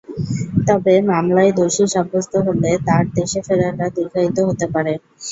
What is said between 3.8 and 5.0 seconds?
দীর্ঘায়িত হতে পারে।